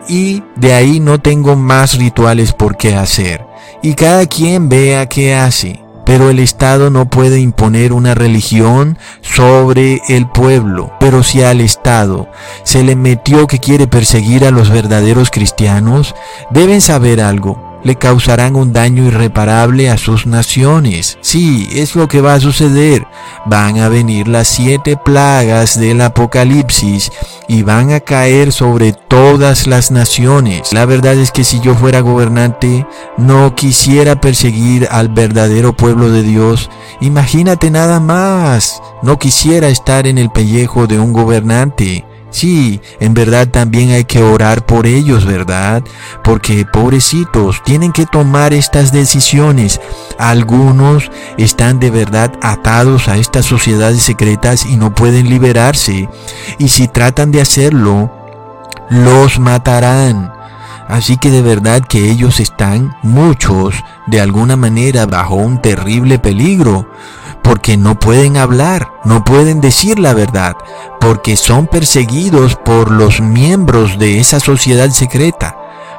Y 0.08 0.44
de 0.58 0.74
ahí 0.74 1.00
no 1.00 1.20
tengo 1.20 1.56
más 1.56 1.98
rituales 1.98 2.54
por 2.54 2.78
qué 2.78 2.96
hacer. 2.96 3.48
Y 3.82 3.96
cada 3.96 4.28
quien 4.28 4.70
vea 4.70 5.10
qué 5.10 5.34
hace. 5.34 5.89
Pero 6.10 6.32
el 6.32 6.40
Estado 6.40 6.90
no 6.90 7.08
puede 7.08 7.40
imponer 7.40 7.94
una 7.94 8.16
religión 8.16 8.98
sobre 9.22 10.02
el 10.10 10.28
pueblo. 10.28 10.92
Pero 11.00 11.22
si 11.22 11.44
al 11.44 11.62
Estado 11.62 12.32
se 12.64 12.84
le 12.84 12.96
metió 12.96 13.46
que 13.46 13.60
quiere 13.60 13.86
perseguir 13.86 14.44
a 14.44 14.50
los 14.50 14.72
verdaderos 14.72 15.30
cristianos, 15.30 16.16
deben 16.50 16.82
saber 16.82 17.22
algo 17.22 17.69
le 17.84 17.96
causarán 17.96 18.56
un 18.56 18.74
daño 18.74 19.04
irreparable 19.06 19.90
a 19.90 19.98
sus 19.98 20.26
naciones. 20.26 21.18
Sí, 21.22 21.68
es 21.72 21.96
lo 21.96 22.08
que 22.08 22.22
va 22.22 22.34
a 22.34 22.40
suceder. 22.40 23.06
Van 23.46 23.80
a 23.80 23.90
venir 23.90 24.28
las 24.28 24.48
siete 24.48 24.98
plagas 24.98 25.80
del 25.80 26.02
Apocalipsis 26.02 27.12
y 27.48 27.64
van 27.64 27.92
a 27.92 28.00
caer 28.00 28.52
sobre 28.52 28.94
todas 28.94 29.68
las 29.68 29.92
naciones. 29.92 30.74
La 30.74 30.86
verdad 30.86 31.16
es 31.16 31.32
que 31.32 31.44
si 31.44 31.60
yo 31.60 31.76
fuera 31.76 32.02
gobernante, 32.02 32.86
no 33.18 33.56
quisiera 33.56 34.20
perseguir 34.20 34.88
al 34.92 35.10
verdadero 35.10 35.74
pueblo 35.74 36.10
de 36.10 36.24
Dios. 36.24 36.70
Imagínate 37.02 37.72
nada 37.72 38.00
más. 38.00 38.82
No 39.02 39.18
quisiera 39.18 39.70
estar 39.70 40.08
en 40.08 40.18
el 40.18 40.30
pellejo 40.30 40.88
de 40.88 41.00
un 41.00 41.14
gobernante. 41.14 42.06
Sí, 42.32 42.80
en 43.00 43.14
verdad 43.14 43.48
también 43.48 43.90
hay 43.90 44.06
que 44.06 44.22
orar 44.22 44.66
por 44.66 44.86
ellos, 44.86 45.26
¿verdad? 45.26 45.84
Porque 46.24 46.66
pobrecitos 46.66 47.64
tienen 47.64 47.92
que 47.92 48.06
tomar 48.06 48.54
estas 48.54 48.92
decisiones. 48.92 49.82
Algunos 50.20 51.10
están 51.38 51.80
de 51.80 51.90
verdad 51.90 52.32
atados 52.42 53.08
a 53.08 53.18
estas 53.18 53.46
sociedades 53.46 54.04
secretas 54.04 54.66
y 54.66 54.78
no 54.78 54.94
pueden 54.94 55.28
liberarse. 55.30 56.08
Y 56.60 56.70
si 56.70 56.88
tratan 56.88 57.32
de 57.32 57.42
hacerlo, 57.42 58.12
los 58.90 59.40
matarán. 59.40 60.32
Así 60.88 61.18
que 61.18 61.30
de 61.30 61.44
verdad 61.44 61.82
que 61.88 62.10
ellos 62.10 62.40
están, 62.40 62.96
muchos, 63.04 63.76
de 64.08 64.22
alguna 64.22 64.56
manera 64.56 65.06
bajo 65.06 65.36
un 65.36 65.62
terrible 65.62 66.18
peligro 66.18 66.90
porque 67.44 67.78
no 67.78 68.00
pueden 68.00 68.38
hablar, 68.38 68.92
no 69.06 69.24
pueden 69.24 69.62
decir 69.62 70.00
la 70.00 70.14
verdad, 70.14 70.56
porque 71.00 71.38
son 71.38 71.68
perseguidos 71.68 72.56
por 72.56 72.92
los 72.92 73.22
miembros 73.22 73.98
de 73.98 74.20
esa 74.20 74.40
sociedad 74.40 74.90
secreta. 74.90 75.56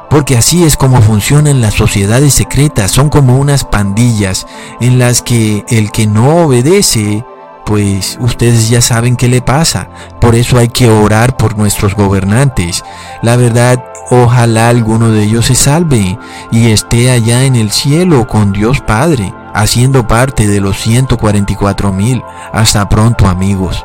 Porque 0.08 0.36
así 0.36 0.64
es 0.64 0.76
como 0.76 1.00
funcionan 1.02 1.60
las 1.60 1.74
sociedades 1.74 2.34
secretas, 2.34 2.90
son 2.90 3.10
como 3.10 3.36
unas 3.36 3.64
pandillas 3.64 4.46
en 4.80 4.98
las 4.98 5.22
que 5.22 5.64
el 5.68 5.92
que 5.92 6.08
no 6.08 6.44
obedece, 6.46 7.24
pues 7.64 8.18
ustedes 8.20 8.68
ya 8.68 8.80
saben 8.80 9.16
qué 9.16 9.28
le 9.28 9.40
pasa. 9.40 9.88
Por 10.20 10.34
eso 10.34 10.58
hay 10.58 10.68
que 10.68 10.90
orar 10.90 11.36
por 11.36 11.56
nuestros 11.56 11.94
gobernantes. 11.94 12.84
La 13.22 13.36
verdad, 13.36 13.84
ojalá 14.10 14.68
alguno 14.68 15.10
de 15.10 15.22
ellos 15.22 15.46
se 15.46 15.54
salve 15.54 16.18
y 16.50 16.70
esté 16.72 17.12
allá 17.12 17.44
en 17.44 17.54
el 17.54 17.70
cielo 17.70 18.26
con 18.26 18.50
Dios 18.50 18.80
Padre 18.80 19.32
haciendo 19.54 20.06
parte 20.06 20.46
de 20.46 20.60
los 20.60 20.78
144 20.78 21.92
mil. 21.92 22.22
Hasta 22.52 22.88
pronto 22.88 23.26
amigos. 23.26 23.84